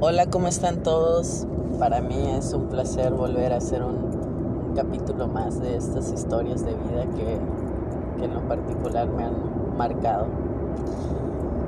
Hola, 0.00 0.26
¿cómo 0.26 0.46
están 0.46 0.84
todos? 0.84 1.44
Para 1.80 2.00
mí 2.00 2.30
es 2.38 2.52
un 2.52 2.68
placer 2.68 3.12
volver 3.12 3.52
a 3.52 3.56
hacer 3.56 3.82
un, 3.82 4.72
capítulo 4.76 5.26
más 5.26 5.60
de 5.60 5.76
estas 5.76 6.12
historias 6.12 6.64
de 6.64 6.72
vida 6.72 7.04
que, 7.16 7.40
que, 8.16 8.24
en 8.26 8.32
lo 8.32 8.46
particular 8.46 9.08
me 9.08 9.24
han 9.24 9.76
marcado. 9.76 10.26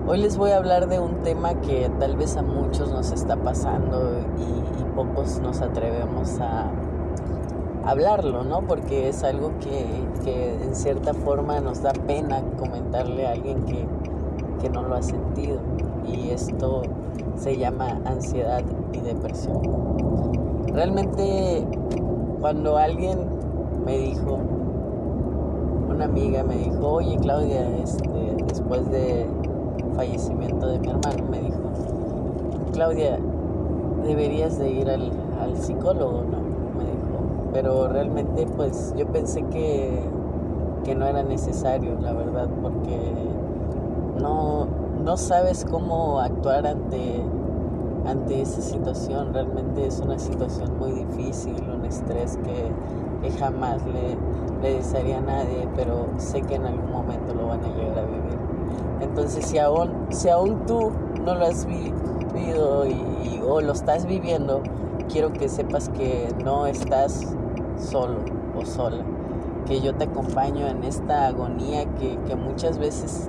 Hoy 0.06 0.18
les 0.18 0.36
voy 0.36 0.52
a 0.52 0.58
hablar 0.58 0.88
de 0.88 1.00
un 1.00 1.24
tema 1.24 1.60
que 1.60 1.90
tal 1.98 2.16
vez 2.16 2.36
a 2.36 2.42
muchos 2.42 2.92
nos 2.92 3.10
está 3.10 3.34
pasando 3.34 4.20
y, 4.38 4.80
y 4.80 4.84
pocos 4.94 5.40
nos 5.40 5.60
atrevemos 5.60 6.38
a 6.38 6.70
hablarlo, 7.84 8.44
¿no? 8.44 8.62
Porque 8.62 9.08
es 9.08 9.24
algo 9.24 9.54
que, 9.58 10.04
que, 10.22 10.54
en 10.62 10.76
cierta 10.76 11.14
forma 11.14 11.58
nos 11.60 11.82
da 11.82 11.92
pena 11.92 12.44
comentarle 12.60 13.26
a 13.26 13.32
alguien 13.32 13.64
que, 13.64 13.88
que 14.62 14.70
no 14.70 14.82
lo 14.82 14.94
ha 14.94 15.02
sentido. 15.02 15.58
Y 16.06 16.30
esto 16.30 16.82
se 17.36 17.56
llama 17.56 18.00
ansiedad 18.04 18.62
y 18.92 19.00
depresión. 19.00 19.60
Realmente 20.72 21.64
cuando 22.40 22.76
alguien 22.76 23.18
me 23.84 23.98
dijo, 23.98 24.38
una 25.88 26.04
amiga 26.04 26.42
me 26.42 26.56
dijo, 26.56 26.88
oye 26.88 27.18
Claudia, 27.18 27.68
este, 27.78 28.36
después 28.46 28.88
de 28.90 29.26
fallecimiento 29.94 30.66
de 30.68 30.78
mi 30.78 30.88
hermano, 30.88 31.24
me 31.30 31.40
dijo, 31.40 31.58
Claudia, 32.72 33.18
deberías 34.04 34.58
de 34.58 34.70
ir 34.70 34.88
al, 34.88 35.12
psicólogo, 35.56 36.22
¿no? 36.30 36.38
Me 36.78 36.84
dijo, 36.84 37.50
pero 37.52 37.88
realmente 37.88 38.46
pues 38.56 38.94
yo 38.96 39.06
pensé 39.08 39.42
que, 39.50 40.00
que 40.84 40.94
no 40.94 41.06
era 41.06 41.22
necesario, 41.22 41.98
la 42.00 42.12
verdad, 42.12 42.48
porque 42.62 42.96
no, 44.20 44.68
no 45.10 45.16
sabes 45.16 45.66
cómo 45.68 46.20
actuar 46.20 46.64
ante, 46.68 47.20
ante 48.06 48.42
esa 48.42 48.60
situación. 48.60 49.34
Realmente 49.34 49.84
es 49.84 49.98
una 49.98 50.20
situación 50.20 50.78
muy 50.78 50.92
difícil, 50.92 51.56
un 51.68 51.84
estrés 51.84 52.38
que, 52.44 53.30
jamás 53.40 53.84
le, 53.86 54.16
le, 54.62 54.76
desearía 54.76 55.18
a 55.18 55.20
nadie, 55.20 55.66
pero 55.74 56.06
sé 56.16 56.42
que 56.42 56.54
en 56.54 56.64
algún 56.64 56.92
momento 56.92 57.34
lo 57.34 57.48
van 57.48 57.58
a 57.64 57.68
llegar 57.70 57.98
a 57.98 58.04
vivir. 58.04 58.38
Entonces, 59.00 59.46
si 59.46 59.58
aún, 59.58 59.90
si 60.10 60.28
aún 60.28 60.64
tú 60.66 60.92
no 61.24 61.34
lo 61.34 61.44
has 61.44 61.66
vivido 61.66 62.86
y, 62.86 63.42
o 63.44 63.60
lo 63.60 63.72
estás 63.72 64.06
viviendo, 64.06 64.62
quiero 65.08 65.32
que 65.32 65.48
sepas 65.48 65.88
que 65.88 66.28
no 66.44 66.66
estás 66.66 67.34
solo 67.76 68.20
o 68.56 68.64
sola, 68.64 69.02
que 69.66 69.80
yo 69.80 69.92
te 69.92 70.04
acompaño 70.04 70.68
en 70.68 70.84
esta 70.84 71.26
agonía 71.26 71.84
que, 71.96 72.16
que 72.28 72.36
muchas 72.36 72.78
veces 72.78 73.28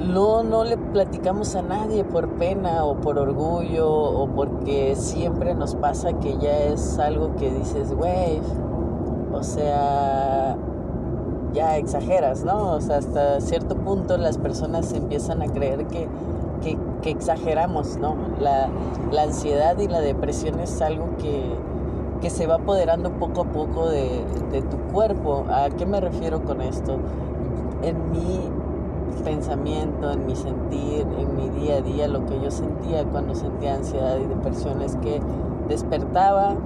no, 0.00 0.42
no 0.42 0.64
le 0.64 0.76
platicamos 0.78 1.54
a 1.54 1.62
nadie 1.62 2.04
por 2.04 2.28
pena 2.30 2.84
o 2.84 2.96
por 2.96 3.18
orgullo 3.18 3.90
o 3.90 4.28
porque 4.28 4.96
siempre 4.96 5.54
nos 5.54 5.74
pasa 5.74 6.14
que 6.14 6.38
ya 6.38 6.56
es 6.64 6.98
algo 6.98 7.36
que 7.36 7.50
dices, 7.50 7.92
güey, 7.92 8.40
o 9.32 9.42
sea, 9.42 10.56
ya 11.52 11.76
exageras, 11.76 12.44
¿no? 12.44 12.72
O 12.72 12.80
sea, 12.80 12.96
hasta 12.96 13.40
cierto 13.40 13.76
punto 13.76 14.16
las 14.16 14.38
personas 14.38 14.92
empiezan 14.92 15.42
a 15.42 15.46
creer 15.46 15.86
que, 15.86 16.08
que, 16.62 16.78
que 17.02 17.10
exageramos, 17.10 17.98
¿no? 17.98 18.16
La, 18.40 18.68
la, 19.12 19.22
ansiedad 19.24 19.78
y 19.78 19.86
la 19.86 20.00
depresión 20.00 20.60
es 20.60 20.80
algo 20.80 21.08
que, 21.18 21.42
que 22.22 22.30
se 22.30 22.46
va 22.46 22.56
apoderando 22.56 23.10
poco 23.12 23.42
a 23.42 23.44
poco 23.44 23.88
de, 23.90 24.24
de 24.50 24.62
tu 24.62 24.78
cuerpo. 24.92 25.44
¿A 25.50 25.68
qué 25.70 25.84
me 25.84 26.00
refiero 26.00 26.42
con 26.42 26.62
esto? 26.62 26.96
En 27.82 28.10
mi 28.12 28.59
pensamiento, 29.12 30.10
en 30.10 30.26
mi 30.26 30.36
sentir, 30.36 31.06
en 31.18 31.36
mi 31.36 31.48
día 31.60 31.76
a 31.76 31.80
día, 31.80 32.08
lo 32.08 32.24
que 32.26 32.40
yo 32.40 32.50
sentía 32.50 33.04
cuando 33.04 33.34
sentía 33.34 33.74
ansiedad 33.74 34.16
y 34.18 34.26
depresión 34.26 34.82
es 34.82 34.96
que 34.96 35.20
despertaba, 35.68 36.56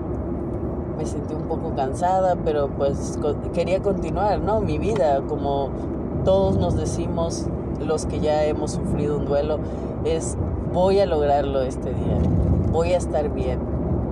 me 0.97 1.07
sentí 1.07 1.35
un 1.35 1.43
poco 1.43 1.75
cansada, 1.75 2.37
pero 2.45 2.69
pues 2.69 3.19
quería 3.53 3.81
continuar, 3.83 4.41
¿no? 4.41 4.61
Mi 4.61 4.79
vida, 4.79 5.21
como 5.29 5.71
todos 6.25 6.57
nos 6.57 6.77
decimos 6.77 7.47
los 7.85 8.07
que 8.07 8.21
ya 8.21 8.45
hemos 8.45 8.73
sufrido 8.73 9.19
un 9.19 9.27
duelo, 9.27 9.59
es 10.05 10.37
voy 10.73 11.01
a 11.01 11.07
lograrlo 11.07 11.63
este 11.63 11.91
día, 11.91 12.19
voy 12.73 12.93
a 12.93 12.97
estar 12.97 13.29
bien, 13.31 13.59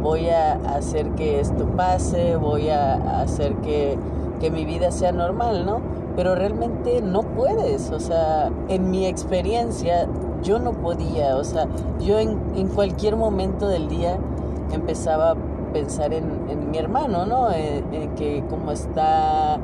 voy 0.02 0.28
a 0.28 0.54
hacer 0.74 1.10
que 1.10 1.40
esto 1.40 1.66
pase, 1.76 2.36
voy 2.36 2.68
a 2.68 3.20
hacer 3.20 3.54
que, 3.56 3.96
que 4.42 4.50
mi 4.50 4.64
vida 4.66 4.90
sea 4.90 5.12
normal, 5.12 5.64
¿no? 5.64 5.80
pero 6.16 6.34
realmente 6.34 7.00
no 7.00 7.22
puedes, 7.22 7.90
o 7.90 8.00
sea, 8.00 8.50
en 8.68 8.90
mi 8.90 9.06
experiencia 9.06 10.08
yo 10.42 10.58
no 10.58 10.72
podía, 10.72 11.36
o 11.36 11.44
sea, 11.44 11.68
yo 12.00 12.18
en, 12.18 12.38
en 12.56 12.68
cualquier 12.68 13.16
momento 13.16 13.68
del 13.68 13.88
día 13.88 14.18
empezaba 14.72 15.30
a 15.30 15.36
pensar 15.72 16.12
en, 16.12 16.70
mi 16.70 16.78
hermano, 16.78 17.26
¿no? 17.26 17.50
En, 17.52 17.94
en, 17.94 18.14
que 18.14 18.44
cómo 18.50 18.72
está, 18.72 19.58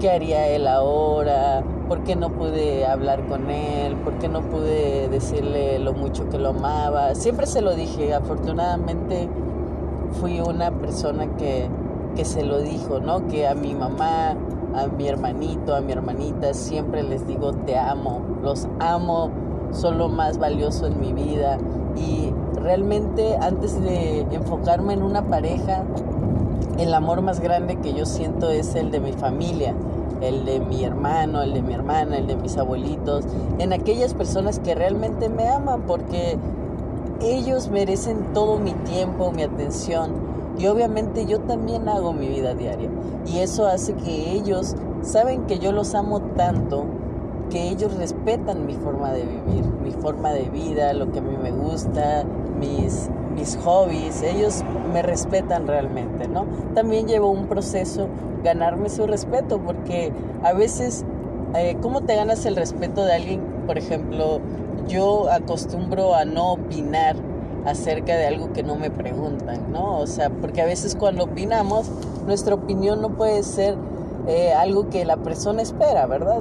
qué 0.00 0.10
haría 0.10 0.48
él 0.48 0.66
ahora, 0.66 1.62
por 1.88 2.02
qué 2.02 2.16
no 2.16 2.30
pude 2.30 2.86
hablar 2.86 3.26
con 3.26 3.50
él, 3.50 3.94
por 3.96 4.14
qué 4.14 4.28
no 4.28 4.40
pude 4.40 5.08
decirle 5.08 5.78
lo 5.78 5.92
mucho 5.92 6.28
que 6.28 6.38
lo 6.38 6.50
amaba. 6.50 7.14
Siempre 7.14 7.46
se 7.46 7.60
lo 7.60 7.74
dije, 7.74 8.14
afortunadamente 8.14 9.28
fui 10.20 10.40
una 10.40 10.70
persona 10.70 11.26
que, 11.36 11.68
que 12.14 12.24
se 12.24 12.44
lo 12.44 12.60
dijo, 12.60 13.00
¿no? 13.00 13.26
Que 13.28 13.46
a 13.46 13.54
mi 13.54 13.74
mamá 13.74 14.36
a 14.74 14.88
mi 14.88 15.08
hermanito, 15.08 15.74
a 15.74 15.80
mi 15.80 15.92
hermanita, 15.92 16.52
siempre 16.52 17.02
les 17.02 17.26
digo 17.26 17.52
te 17.52 17.78
amo, 17.78 18.20
los 18.42 18.66
amo, 18.80 19.30
son 19.72 19.98
lo 19.98 20.08
más 20.08 20.38
valioso 20.38 20.86
en 20.86 21.00
mi 21.00 21.12
vida 21.12 21.58
y 21.96 22.32
realmente 22.60 23.36
antes 23.40 23.80
de 23.80 24.20
enfocarme 24.32 24.94
en 24.94 25.02
una 25.02 25.22
pareja, 25.22 25.84
el 26.78 26.92
amor 26.92 27.22
más 27.22 27.40
grande 27.40 27.76
que 27.76 27.94
yo 27.94 28.04
siento 28.04 28.50
es 28.50 28.74
el 28.74 28.90
de 28.90 28.98
mi 28.98 29.12
familia, 29.12 29.74
el 30.20 30.44
de 30.44 30.58
mi 30.58 30.84
hermano, 30.84 31.42
el 31.42 31.54
de 31.54 31.62
mi 31.62 31.74
hermana, 31.74 32.16
el 32.16 32.26
de 32.26 32.36
mis 32.36 32.56
abuelitos, 32.56 33.24
en 33.58 33.72
aquellas 33.72 34.12
personas 34.12 34.58
que 34.58 34.74
realmente 34.74 35.28
me 35.28 35.48
aman 35.48 35.82
porque 35.82 36.36
ellos 37.20 37.70
merecen 37.70 38.32
todo 38.34 38.58
mi 38.58 38.72
tiempo, 38.72 39.30
mi 39.30 39.42
atención 39.42 40.23
y 40.58 40.66
obviamente 40.66 41.26
yo 41.26 41.40
también 41.40 41.88
hago 41.88 42.12
mi 42.12 42.28
vida 42.28 42.54
diaria. 42.54 42.90
Y 43.26 43.38
eso 43.38 43.66
hace 43.66 43.94
que 43.94 44.32
ellos 44.32 44.74
saben 45.02 45.46
que 45.46 45.58
yo 45.58 45.72
los 45.72 45.94
amo 45.94 46.20
tanto 46.20 46.84
que 47.50 47.68
ellos 47.68 47.96
respetan 47.96 48.66
mi 48.66 48.74
forma 48.74 49.12
de 49.12 49.24
vivir, 49.24 49.64
mi 49.82 49.90
forma 49.90 50.30
de 50.30 50.48
vida, 50.48 50.92
lo 50.92 51.10
que 51.12 51.18
a 51.18 51.22
mí 51.22 51.36
me 51.36 51.50
gusta, 51.50 52.24
mis, 52.58 53.10
mis 53.34 53.56
hobbies, 53.64 54.22
ellos 54.22 54.64
me 54.92 55.02
respetan 55.02 55.66
realmente, 55.66 56.26
¿no? 56.28 56.46
También 56.74 57.06
llevo 57.06 57.30
un 57.30 57.46
proceso 57.46 58.08
ganarme 58.42 58.88
su 58.88 59.06
respeto 59.06 59.60
porque 59.60 60.12
a 60.42 60.52
veces, 60.52 61.04
eh, 61.54 61.76
¿cómo 61.80 62.02
te 62.02 62.16
ganas 62.16 62.46
el 62.46 62.56
respeto 62.56 63.04
de 63.04 63.14
alguien? 63.14 63.40
Por 63.66 63.78
ejemplo, 63.78 64.40
yo 64.88 65.30
acostumbro 65.30 66.14
a 66.14 66.24
no 66.24 66.52
opinar 66.52 67.16
acerca 67.64 68.16
de 68.16 68.26
algo 68.26 68.52
que 68.52 68.62
no 68.62 68.76
me 68.76 68.90
preguntan, 68.90 69.72
¿no? 69.72 69.98
O 69.98 70.06
sea, 70.06 70.30
porque 70.30 70.60
a 70.60 70.66
veces 70.66 70.96
cuando 70.96 71.24
opinamos, 71.24 71.90
nuestra 72.26 72.54
opinión 72.54 73.00
no 73.00 73.10
puede 73.10 73.42
ser 73.42 73.76
eh, 74.26 74.52
algo 74.52 74.88
que 74.90 75.04
la 75.04 75.16
persona 75.16 75.62
espera, 75.62 76.06
¿verdad? 76.06 76.40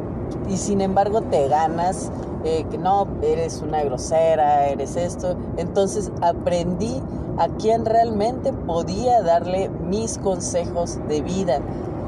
Y 0.50 0.58
sin 0.58 0.82
embargo 0.82 1.22
te 1.22 1.48
ganas 1.48 2.12
eh, 2.44 2.66
que 2.70 2.78
no, 2.78 3.08
eres 3.22 3.62
una 3.62 3.84
grosera, 3.84 4.68
eres 4.68 4.96
esto. 4.96 5.36
Entonces 5.58 6.12
aprendí 6.22 7.02
a 7.38 7.48
quién 7.48 7.86
realmente 7.86 8.54
podía 8.54 9.22
darle 9.22 9.70
mis 9.70 10.18
consejos 10.18 11.00
de 11.08 11.22
vida. 11.22 11.60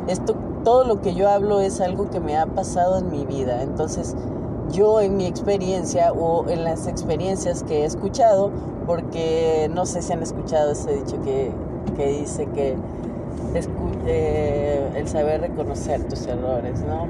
Esto, 0.07 0.35
todo 0.63 0.83
lo 0.83 1.01
que 1.01 1.13
yo 1.13 1.29
hablo 1.29 1.61
es 1.61 1.79
algo 1.79 2.09
que 2.09 2.19
me 2.19 2.37
ha 2.37 2.45
pasado 2.45 2.97
en 2.97 3.11
mi 3.11 3.25
vida. 3.25 3.61
Entonces, 3.63 4.15
yo 4.71 5.01
en 5.01 5.17
mi 5.17 5.25
experiencia 5.25 6.11
o 6.11 6.47
en 6.49 6.63
las 6.63 6.87
experiencias 6.87 7.63
que 7.63 7.81
he 7.81 7.85
escuchado, 7.85 8.51
porque 8.85 9.69
no 9.73 9.85
sé 9.85 10.01
si 10.01 10.13
han 10.13 10.23
escuchado 10.23 10.71
ese 10.71 10.93
dicho 10.93 11.21
que, 11.23 11.51
que 11.95 12.07
dice 12.07 12.47
que 12.47 12.75
eh, 14.05 14.91
el 14.95 15.07
saber 15.07 15.41
reconocer 15.41 16.03
tus 16.07 16.25
errores, 16.27 16.81
¿no? 16.81 17.07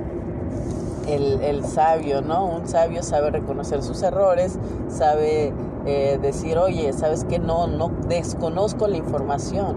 El, 1.08 1.42
el, 1.42 1.66
sabio, 1.66 2.22
¿no? 2.22 2.46
Un 2.46 2.68
sabio 2.68 3.04
sabe 3.04 3.32
reconocer 3.32 3.84
sus 3.84 4.02
errores, 4.02 4.58
sabe 4.90 5.54
eh, 5.86 6.18
decir, 6.22 6.58
oye, 6.58 6.94
¿sabes 6.94 7.26
que 7.26 7.38
No, 7.40 7.68
no 7.68 7.92
desconozco 8.08 8.88
la 8.88 8.98
información, 8.98 9.76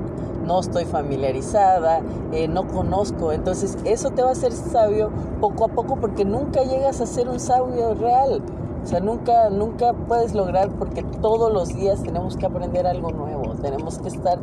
no 0.48 0.60
estoy 0.60 0.86
familiarizada, 0.86 2.00
eh, 2.32 2.48
no 2.48 2.66
conozco. 2.66 3.32
Entonces, 3.32 3.76
eso 3.84 4.10
te 4.10 4.22
va 4.22 4.30
a 4.30 4.32
hacer 4.32 4.52
sabio 4.52 5.10
poco 5.40 5.66
a 5.66 5.68
poco 5.68 5.96
porque 5.96 6.24
nunca 6.24 6.64
llegas 6.64 7.00
a 7.02 7.06
ser 7.06 7.28
un 7.28 7.38
sabio 7.38 7.94
real. 7.94 8.42
O 8.82 8.86
sea, 8.86 9.00
nunca, 9.00 9.50
nunca 9.50 9.92
puedes 9.92 10.34
lograr 10.34 10.70
porque 10.70 11.02
todos 11.20 11.52
los 11.52 11.76
días 11.76 12.02
tenemos 12.02 12.38
que 12.38 12.46
aprender 12.46 12.86
algo 12.86 13.10
nuevo. 13.10 13.54
Tenemos 13.60 13.98
que 13.98 14.08
estar 14.08 14.38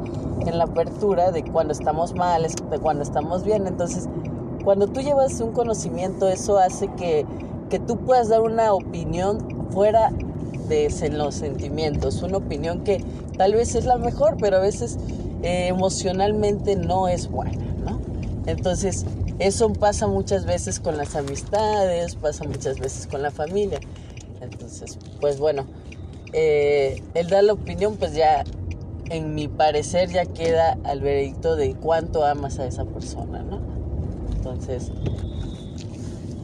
en 0.46 0.58
la 0.58 0.66
apertura 0.66 1.32
de 1.32 1.44
cuando 1.44 1.74
estamos 1.74 2.14
mal, 2.14 2.44
de 2.44 2.80
cuando 2.80 3.02
estamos 3.02 3.44
bien. 3.44 3.66
Entonces, 3.66 4.08
cuando 4.64 4.88
tú 4.88 5.02
llevas 5.02 5.42
un 5.42 5.54
conocimiento, 5.54 6.28
eso 6.28 6.60
hace 6.60 6.88
que, 6.90 7.26
que 7.72 7.80
tú 7.80 7.98
puedas 7.98 8.30
dar 8.30 8.42
una 8.42 8.74
opinión 8.74 9.40
fuera 9.72 10.12
de 10.68 10.90
los 11.12 11.36
sentimientos, 11.36 12.22
una 12.22 12.38
opinión 12.38 12.84
que 12.84 13.04
tal 13.38 13.54
vez 13.54 13.76
es 13.76 13.86
la 13.86 13.98
mejor, 13.98 14.36
pero 14.40 14.58
a 14.58 14.60
veces 14.60 14.98
eh, 15.44 15.68
emocionalmente 15.68 16.76
no 16.76 17.08
es 17.08 17.30
buena, 17.30 17.66
¿no? 17.86 18.00
Entonces, 18.46 19.06
eso 19.40 19.74
pasa 19.74 20.08
muchas 20.08 20.46
veces 20.46 20.80
con 20.80 20.98
las 20.98 21.16
amistades, 21.16 22.16
pasa 22.16 22.46
muchas 22.46 22.80
veces 22.80 23.08
con 23.08 23.22
la 23.22 23.32
familia. 23.32 23.80
Entonces, 24.42 24.98
pues 25.20 25.40
bueno, 25.40 25.66
eh, 26.34 27.02
el 27.14 27.30
dar 27.30 27.44
la 27.44 27.54
opinión, 27.54 27.98
pues 27.98 28.14
ya, 28.14 28.44
en 29.10 29.36
mi 29.36 29.48
parecer, 29.48 30.10
ya 30.10 30.26
queda 30.26 30.78
al 30.84 31.02
veredicto 31.02 31.56
de 31.56 31.76
cuánto 31.76 32.26
amas 32.26 32.60
a 32.60 32.66
esa 32.66 32.86
persona, 32.86 33.44
¿no? 33.44 33.60
Entonces, 34.36 34.92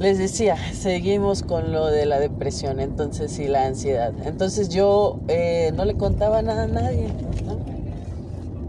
les 0.01 0.17
decía, 0.17 0.57
seguimos 0.73 1.43
con 1.43 1.71
lo 1.71 1.85
de 1.85 2.07
la 2.07 2.19
depresión, 2.19 2.79
entonces 2.79 3.37
y 3.37 3.47
la 3.47 3.65
ansiedad. 3.65 4.13
Entonces 4.25 4.69
yo 4.69 5.19
eh, 5.27 5.71
no 5.75 5.85
le 5.85 5.93
contaba 5.93 6.41
nada 6.41 6.63
a 6.63 6.67
nadie. 6.67 7.07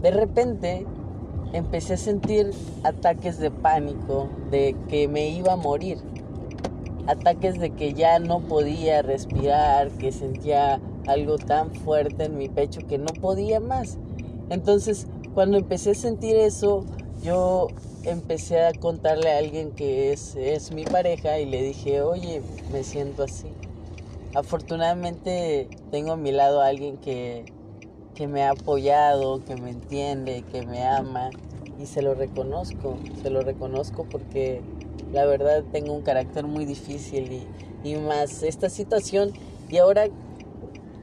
De 0.03 0.11
repente 0.11 0.85
empecé 1.53 1.93
a 1.93 1.97
sentir 1.97 2.51
ataques 2.83 3.39
de 3.39 3.49
pánico, 3.49 4.27
de 4.51 4.75
que 4.89 5.07
me 5.07 5.29
iba 5.29 5.53
a 5.53 5.55
morir. 5.55 5.97
Ataques 7.07 7.57
de 7.57 7.69
que 7.69 7.93
ya 7.93 8.19
no 8.19 8.41
podía 8.41 9.01
respirar, 9.01 9.91
que 9.91 10.11
sentía 10.11 10.81
algo 11.07 11.37
tan 11.37 11.73
fuerte 11.73 12.25
en 12.25 12.37
mi 12.37 12.49
pecho 12.49 12.81
que 12.85 12.97
no 12.97 13.13
podía 13.13 13.61
más. 13.61 13.97
Entonces, 14.49 15.07
cuando 15.33 15.57
empecé 15.57 15.91
a 15.91 15.95
sentir 15.95 16.35
eso, 16.35 16.83
yo 17.23 17.67
empecé 18.03 18.59
a 18.59 18.73
contarle 18.73 19.31
a 19.31 19.37
alguien 19.37 19.71
que 19.71 20.11
es, 20.11 20.35
es 20.35 20.73
mi 20.73 20.83
pareja 20.83 21.39
y 21.39 21.45
le 21.45 21.61
dije, 21.61 22.01
oye, 22.01 22.41
me 22.73 22.83
siento 22.83 23.23
así. 23.23 23.47
Afortunadamente 24.35 25.69
tengo 25.91 26.11
a 26.11 26.17
mi 26.17 26.33
lado 26.33 26.61
a 26.61 26.67
alguien 26.67 26.97
que, 26.97 27.45
que 28.15 28.27
me 28.27 28.43
ha 28.43 28.51
apoyado, 28.51 29.43
que 29.43 29.55
me 29.55 29.69
entiende, 29.69 30.43
que 30.51 30.65
me 30.65 30.83
ama 30.83 31.29
y 31.79 31.85
se 31.85 32.01
lo 32.01 32.13
reconozco, 32.13 32.97
se 33.21 33.29
lo 33.29 33.41
reconozco 33.41 34.05
porque 34.09 34.61
la 35.11 35.25
verdad 35.25 35.63
tengo 35.71 35.93
un 35.93 36.01
carácter 36.01 36.45
muy 36.45 36.65
difícil 36.65 37.31
y, 37.31 37.89
y 37.89 37.95
más 37.95 38.43
esta 38.43 38.69
situación 38.69 39.31
y 39.69 39.77
ahora 39.77 40.07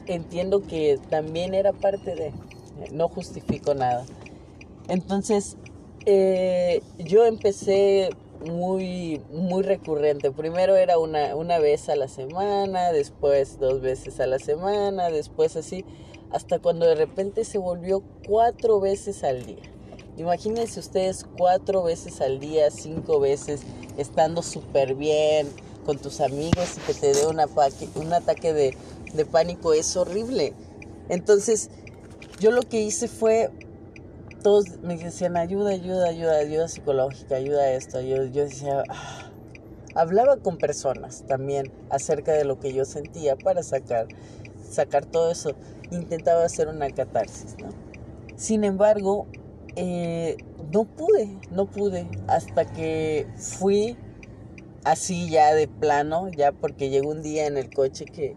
entiendo 0.06 0.62
que 0.66 0.98
también 1.08 1.54
era 1.54 1.72
parte 1.72 2.14
de, 2.14 2.32
no 2.92 3.08
justifico 3.08 3.74
nada. 3.74 4.04
Entonces 4.88 5.56
eh, 6.06 6.82
yo 6.98 7.24
empecé 7.26 8.10
muy, 8.44 9.20
muy 9.32 9.62
recurrente. 9.62 10.30
Primero 10.30 10.76
era 10.76 10.98
una, 10.98 11.36
una 11.36 11.58
vez 11.58 11.88
a 11.88 11.96
la 11.96 12.08
semana, 12.08 12.92
después 12.92 13.58
dos 13.58 13.80
veces 13.80 14.20
a 14.20 14.26
la 14.26 14.38
semana, 14.38 15.10
después 15.10 15.56
así, 15.56 15.84
hasta 16.32 16.58
cuando 16.58 16.86
de 16.86 16.94
repente 16.94 17.44
se 17.44 17.58
volvió 17.58 18.02
cuatro 18.26 18.80
veces 18.80 19.24
al 19.24 19.44
día. 19.44 19.62
Imagínense 20.16 20.80
ustedes 20.80 21.24
cuatro 21.38 21.82
veces 21.82 22.20
al 22.20 22.40
día, 22.40 22.70
cinco 22.70 23.20
veces, 23.20 23.62
estando 23.96 24.42
súper 24.42 24.94
bien 24.94 25.48
con 25.84 25.98
tus 25.98 26.20
amigos 26.20 26.76
y 26.76 26.80
que 26.80 26.94
te 26.94 27.14
dé 27.14 27.26
un 27.26 27.40
ataque 27.40 28.52
de, 28.52 29.24
pánico, 29.24 29.72
es 29.72 29.96
horrible. 29.96 30.52
Entonces, 31.08 31.70
yo 32.38 32.50
lo 32.50 32.62
que 32.62 32.82
hice 32.82 33.08
fue 33.08 33.50
todos 34.42 34.78
me 34.82 34.96
decían 34.96 35.36
ayuda, 35.36 35.70
ayuda, 35.70 36.08
ayuda, 36.08 36.38
ayuda 36.38 36.68
psicológica, 36.68 37.36
ayuda 37.36 37.62
a 37.62 37.72
esto. 37.72 38.00
Yo, 38.00 38.24
yo 38.24 38.44
decía, 38.44 38.84
ah". 38.88 39.30
hablaba 39.94 40.36
con 40.38 40.56
personas 40.56 41.24
también 41.26 41.72
acerca 41.90 42.32
de 42.32 42.44
lo 42.44 42.58
que 42.58 42.72
yo 42.72 42.84
sentía 42.84 43.36
para 43.36 43.62
sacar, 43.62 44.06
sacar 44.70 45.04
todo 45.04 45.30
eso. 45.30 45.52
Intentaba 45.90 46.44
hacer 46.44 46.68
una 46.68 46.90
catarsis, 46.90 47.56
¿no? 47.58 47.68
Sin 48.36 48.64
embargo, 48.64 49.26
eh, 49.76 50.38
no 50.72 50.84
pude, 50.84 51.28
no 51.50 51.66
pude, 51.66 52.08
hasta 52.26 52.64
que 52.64 53.26
fui 53.36 53.96
así 54.84 55.28
ya 55.28 55.54
de 55.54 55.68
plano, 55.68 56.28
ya 56.28 56.52
porque 56.52 56.88
llegó 56.88 57.10
un 57.10 57.22
día 57.22 57.46
en 57.46 57.56
el 57.56 57.70
coche 57.70 58.04
que, 58.04 58.36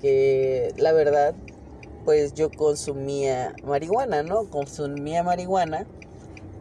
que 0.00 0.72
la 0.76 0.92
verdad 0.92 1.34
pues 2.04 2.34
yo 2.34 2.50
consumía 2.50 3.54
marihuana, 3.64 4.22
¿no? 4.22 4.48
Consumía 4.48 5.22
marihuana 5.22 5.86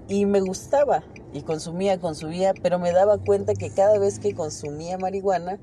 y 0.08 0.26
me 0.26 0.42
gustaba 0.42 1.04
y 1.34 1.42
consumía, 1.42 2.00
consumía, 2.00 2.54
pero 2.62 2.80
me 2.80 2.92
daba 2.92 3.18
cuenta 3.20 3.54
que 3.54 3.70
cada 3.70 4.00
vez 4.00 4.20
que 4.20 4.34
consumía 4.34 4.98
marihuana, 4.98 5.60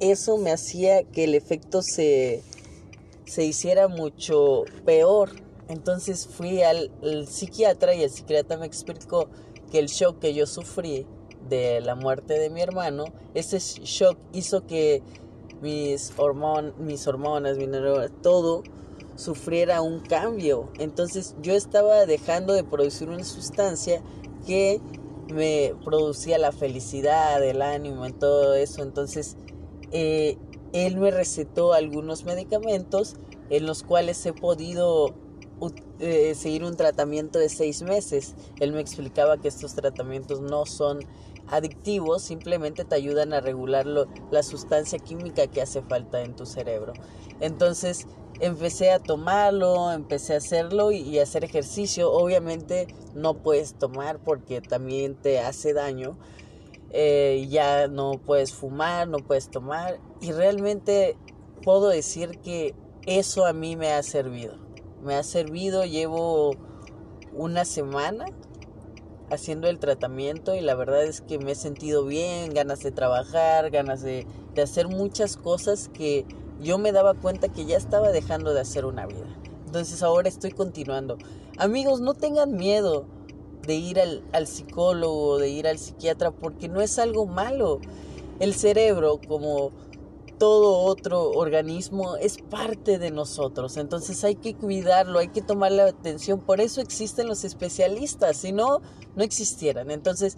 eso 0.00 0.38
me 0.38 0.52
hacía 0.52 1.02
que 1.02 1.24
el 1.24 1.34
efecto 1.34 1.82
se, 1.82 2.42
se 3.28 3.44
hiciera 3.44 3.88
mucho 3.88 4.64
peor. 4.84 5.30
Entonces 5.68 6.26
fui 6.26 6.62
al, 6.62 6.90
psiquiatra 7.26 7.94
y 7.94 8.02
el 8.02 8.10
psiquiatra 8.10 8.56
me 8.56 8.66
explicó 8.66 9.28
que 9.70 9.78
el 9.78 9.86
shock 9.86 10.18
que 10.18 10.32
yo 10.32 10.46
sufrí 10.46 11.06
de 11.48 11.80
la 11.80 11.94
muerte 11.94 12.38
de 12.38 12.50
mi 12.50 12.62
hermano, 12.62 13.04
ese 13.34 13.58
shock 13.58 14.18
hizo 14.32 14.66
que 14.66 15.02
mis, 15.60 16.12
mis 16.78 17.06
hormonas, 17.06 17.56
mi 17.58 17.66
todo 18.22 18.62
sufriera 19.16 19.82
un 19.82 20.00
cambio. 20.00 20.70
Entonces 20.78 21.34
yo 21.42 21.54
estaba 21.54 22.06
dejando 22.06 22.54
de 22.54 22.64
producir 22.64 23.08
una 23.10 23.24
sustancia 23.24 24.00
que 24.46 24.80
me 25.32 25.74
producía 25.84 26.38
la 26.38 26.52
felicidad, 26.52 27.42
el 27.44 27.60
ánimo, 27.60 28.06
en 28.06 28.14
todo 28.14 28.54
eso. 28.54 28.82
Entonces 28.82 29.36
eh, 29.90 30.38
él 30.72 30.96
me 30.96 31.10
recetó 31.10 31.72
algunos 31.72 32.24
medicamentos 32.24 33.16
en 33.50 33.66
los 33.66 33.82
cuales 33.82 34.24
he 34.26 34.32
podido 34.32 35.14
eh, 35.98 36.34
seguir 36.34 36.64
un 36.64 36.76
tratamiento 36.76 37.38
de 37.38 37.48
seis 37.48 37.82
meses. 37.82 38.34
Él 38.60 38.72
me 38.72 38.80
explicaba 38.80 39.38
que 39.38 39.48
estos 39.48 39.74
tratamientos 39.74 40.40
no 40.40 40.66
son 40.66 41.00
adictivos, 41.48 42.22
simplemente 42.22 42.84
te 42.84 42.94
ayudan 42.94 43.32
a 43.32 43.40
regular 43.40 43.86
la 43.86 44.42
sustancia 44.42 44.98
química 44.98 45.46
que 45.46 45.62
hace 45.62 45.82
falta 45.82 46.22
en 46.22 46.36
tu 46.36 46.44
cerebro. 46.46 46.92
Entonces, 47.40 48.06
empecé 48.40 48.90
a 48.90 48.98
tomarlo, 48.98 49.92
empecé 49.92 50.34
a 50.34 50.38
hacerlo 50.38 50.92
y, 50.92 51.18
hacer 51.18 51.44
ejercicio. 51.44 52.12
Obviamente 52.12 52.88
no 53.14 53.34
puedes 53.34 53.74
tomar 53.74 54.18
porque 54.18 54.60
también 54.60 55.14
te 55.14 55.40
hace 55.40 55.72
daño. 55.72 56.18
Eh, 56.90 57.46
ya 57.50 57.88
no 57.88 58.12
puedes 58.24 58.52
fumar, 58.52 59.08
no 59.08 59.18
puedes 59.18 59.50
tomar. 59.50 60.00
Y 60.20 60.32
realmente 60.32 61.16
puedo 61.62 61.88
decir 61.88 62.38
que 62.40 62.74
eso 63.06 63.46
a 63.46 63.52
mí 63.52 63.76
me 63.76 63.92
ha 63.92 64.02
servido. 64.02 64.56
Me 65.02 65.14
ha 65.14 65.22
servido, 65.22 65.84
llevo 65.84 66.56
una 67.32 67.64
semana 67.64 68.26
haciendo 69.30 69.68
el 69.68 69.78
tratamiento 69.78 70.54
y 70.54 70.60
la 70.60 70.74
verdad 70.74 71.04
es 71.04 71.20
que 71.20 71.38
me 71.38 71.52
he 71.52 71.54
sentido 71.54 72.04
bien, 72.04 72.54
ganas 72.54 72.80
de 72.80 72.90
trabajar, 72.90 73.70
ganas 73.70 74.02
de, 74.02 74.26
de 74.54 74.62
hacer 74.62 74.88
muchas 74.88 75.36
cosas 75.36 75.88
que 75.88 76.24
yo 76.60 76.78
me 76.78 76.92
daba 76.92 77.14
cuenta 77.14 77.48
que 77.48 77.66
ya 77.66 77.76
estaba 77.76 78.10
dejando 78.10 78.54
de 78.54 78.60
hacer 78.60 78.84
una 78.84 79.06
vida. 79.06 79.26
Entonces 79.66 80.02
ahora 80.02 80.28
estoy 80.28 80.50
continuando. 80.52 81.18
Amigos, 81.58 82.00
no 82.00 82.14
tengan 82.14 82.56
miedo 82.56 83.06
de 83.68 83.74
ir 83.74 84.00
al, 84.00 84.24
al 84.32 84.48
psicólogo, 84.48 85.38
de 85.38 85.50
ir 85.50 85.68
al 85.68 85.78
psiquiatra, 85.78 86.32
porque 86.32 86.68
no 86.68 86.80
es 86.80 86.98
algo 86.98 87.26
malo. 87.26 87.80
El 88.40 88.54
cerebro, 88.54 89.20
como 89.28 89.70
todo 90.38 90.78
otro 90.78 91.32
organismo 91.32 92.16
es 92.16 92.38
parte 92.38 92.98
de 92.98 93.10
nosotros. 93.10 93.76
Entonces 93.76 94.24
hay 94.24 94.36
que 94.36 94.54
cuidarlo, 94.54 95.18
hay 95.18 95.28
que 95.28 95.42
tomarle 95.42 95.82
atención. 95.82 96.40
Por 96.40 96.60
eso 96.60 96.80
existen 96.80 97.28
los 97.28 97.44
especialistas, 97.44 98.38
si 98.38 98.52
no, 98.52 98.80
no 99.16 99.22
existieran. 99.22 99.90
Entonces, 99.90 100.36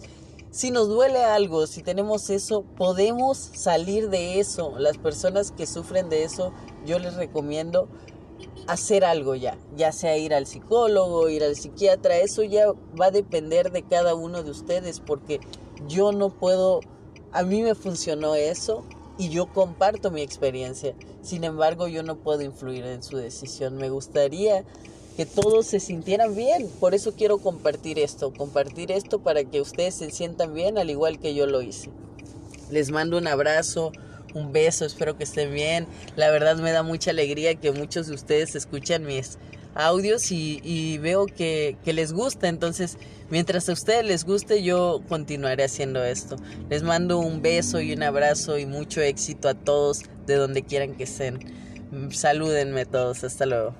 si 0.49 0.71
nos 0.71 0.89
duele 0.89 1.23
algo, 1.23 1.65
si 1.67 1.81
tenemos 1.81 2.29
eso, 2.29 2.63
podemos 2.75 3.37
salir 3.37 4.09
de 4.09 4.39
eso. 4.39 4.77
Las 4.77 4.97
personas 4.97 5.51
que 5.51 5.65
sufren 5.65 6.09
de 6.09 6.23
eso, 6.23 6.51
yo 6.85 6.99
les 6.99 7.15
recomiendo 7.15 7.87
hacer 8.71 9.03
algo 9.03 9.35
ya, 9.35 9.57
ya 9.75 9.91
sea 9.91 10.17
ir 10.17 10.33
al 10.33 10.47
psicólogo, 10.47 11.27
ir 11.27 11.43
al 11.43 11.55
psiquiatra, 11.57 12.17
eso 12.17 12.43
ya 12.43 12.67
va 12.99 13.07
a 13.07 13.11
depender 13.11 13.71
de 13.71 13.83
cada 13.83 14.15
uno 14.15 14.43
de 14.43 14.51
ustedes 14.51 15.01
porque 15.01 15.41
yo 15.87 16.13
no 16.13 16.29
puedo, 16.29 16.79
a 17.33 17.43
mí 17.43 17.61
me 17.63 17.75
funcionó 17.75 18.35
eso 18.35 18.85
y 19.17 19.27
yo 19.29 19.47
comparto 19.47 20.09
mi 20.09 20.21
experiencia. 20.21 20.95
Sin 21.21 21.43
embargo, 21.43 21.87
yo 21.87 22.01
no 22.01 22.15
puedo 22.17 22.43
influir 22.43 22.85
en 22.85 23.03
su 23.03 23.17
decisión. 23.17 23.75
Me 23.75 23.89
gustaría 23.89 24.63
que 25.17 25.25
todos 25.25 25.67
se 25.67 25.79
sintieran 25.79 26.33
bien. 26.33 26.69
Por 26.79 26.95
eso 26.95 27.13
quiero 27.13 27.39
compartir 27.39 27.99
esto, 27.99 28.33
compartir 28.33 28.91
esto 28.91 29.19
para 29.19 29.43
que 29.43 29.59
ustedes 29.59 29.95
se 29.95 30.11
sientan 30.11 30.53
bien 30.53 30.77
al 30.77 30.89
igual 30.89 31.19
que 31.19 31.35
yo 31.35 31.45
lo 31.45 31.61
hice. 31.61 31.89
Les 32.71 32.89
mando 32.89 33.17
un 33.17 33.27
abrazo, 33.27 33.91
un 34.33 34.51
beso, 34.51 34.85
espero 34.85 35.17
que 35.17 35.23
estén 35.23 35.53
bien. 35.53 35.87
La 36.15 36.29
verdad 36.31 36.57
me 36.57 36.71
da 36.71 36.83
mucha 36.83 37.11
alegría 37.11 37.55
que 37.55 37.71
muchos 37.71 38.07
de 38.07 38.15
ustedes 38.15 38.55
escuchan 38.55 39.03
mis 39.05 39.37
audios 39.75 40.31
y, 40.31 40.97
veo 40.97 41.25
que, 41.25 41.77
que, 41.83 41.93
les 41.93 42.13
gusta. 42.13 42.47
Entonces, 42.47 42.97
mientras 43.29 43.69
a 43.69 43.73
ustedes 43.73 44.05
les 44.05 44.25
guste, 44.25 44.63
yo 44.63 45.01
continuaré 45.07 45.63
haciendo 45.63 46.03
esto. 46.03 46.35
Les 46.69 46.83
mando 46.83 47.19
un 47.19 47.41
beso 47.41 47.79
y 47.79 47.93
un 47.93 48.03
abrazo 48.03 48.57
y 48.57 48.65
mucho 48.65 49.01
éxito 49.01 49.49
a 49.49 49.53
todos 49.53 50.03
de 50.25 50.35
donde 50.35 50.63
quieran 50.63 50.95
que 50.95 51.03
estén. 51.03 51.39
Salúdenme 52.11 52.85
todos, 52.85 53.23
hasta 53.23 53.45
luego. 53.45 53.75